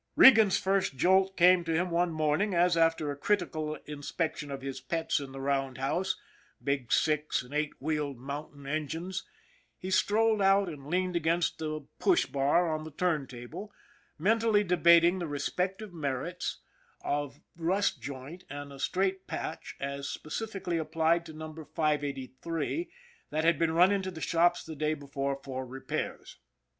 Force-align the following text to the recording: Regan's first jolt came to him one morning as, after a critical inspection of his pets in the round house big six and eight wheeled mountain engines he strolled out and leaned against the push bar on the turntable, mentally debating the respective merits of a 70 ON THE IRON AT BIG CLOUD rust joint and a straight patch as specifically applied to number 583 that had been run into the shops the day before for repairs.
Regan's 0.15 0.57
first 0.57 0.95
jolt 0.97 1.37
came 1.37 1.63
to 1.63 1.75
him 1.75 1.91
one 1.91 2.09
morning 2.11 2.55
as, 2.55 2.75
after 2.75 3.11
a 3.11 3.15
critical 3.15 3.75
inspection 3.85 4.49
of 4.49 4.63
his 4.63 4.81
pets 4.81 5.19
in 5.19 5.31
the 5.31 5.39
round 5.39 5.77
house 5.77 6.19
big 6.63 6.91
six 6.91 7.43
and 7.43 7.53
eight 7.53 7.79
wheeled 7.79 8.17
mountain 8.17 8.65
engines 8.65 9.27
he 9.77 9.91
strolled 9.91 10.41
out 10.41 10.67
and 10.67 10.87
leaned 10.87 11.15
against 11.15 11.59
the 11.59 11.85
push 11.99 12.25
bar 12.25 12.67
on 12.73 12.83
the 12.83 12.89
turntable, 12.89 13.71
mentally 14.17 14.63
debating 14.63 15.19
the 15.19 15.27
respective 15.27 15.93
merits 15.93 16.61
of 17.03 17.33
a 17.33 17.33
70 17.35 17.35
ON 17.35 17.35
THE 17.35 17.35
IRON 17.35 17.35
AT 17.35 17.35
BIG 17.35 17.59
CLOUD 17.59 17.67
rust 17.77 18.01
joint 18.01 18.43
and 18.49 18.73
a 18.73 18.79
straight 18.79 19.27
patch 19.27 19.75
as 19.79 20.09
specifically 20.09 20.77
applied 20.79 21.27
to 21.27 21.33
number 21.33 21.63
583 21.63 22.89
that 23.29 23.43
had 23.43 23.59
been 23.59 23.73
run 23.73 23.91
into 23.91 24.09
the 24.09 24.19
shops 24.19 24.63
the 24.63 24.75
day 24.75 24.95
before 24.95 25.39
for 25.43 25.63
repairs. 25.63 26.37